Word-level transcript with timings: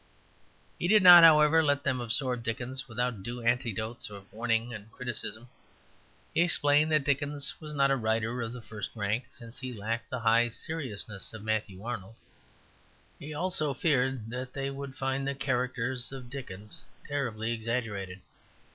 He 0.79 0.87
did 0.87 1.03
not, 1.03 1.23
however, 1.23 1.61
let 1.61 1.83
them 1.83 2.01
absorb 2.01 2.41
Dickens 2.41 2.87
without 2.87 3.21
due 3.21 3.43
antidotes 3.43 4.09
of 4.09 4.33
warning 4.33 4.73
and 4.73 4.91
criticism. 4.91 5.47
He 6.33 6.41
explained 6.41 6.91
that 6.91 7.03
Dickens 7.03 7.53
was 7.59 7.75
not 7.75 7.91
a 7.91 7.95
writer 7.95 8.41
of 8.41 8.51
the 8.51 8.63
first 8.63 8.89
rank, 8.95 9.25
since 9.31 9.59
he 9.59 9.71
lacked 9.71 10.09
the 10.09 10.21
high 10.21 10.49
seriousness 10.49 11.35
of 11.35 11.43
Matthew 11.43 11.83
Arnold. 11.85 12.15
He 13.19 13.31
also 13.31 13.75
feared 13.75 14.31
that 14.31 14.53
they 14.53 14.71
would 14.71 14.95
find 14.95 15.27
the 15.27 15.35
characters 15.35 16.11
of 16.11 16.31
Dickens 16.31 16.81
terribly 17.05 17.51
exaggerated. 17.51 18.21